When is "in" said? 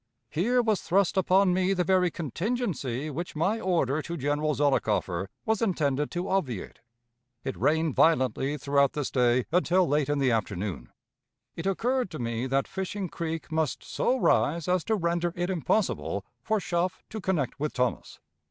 10.09-10.17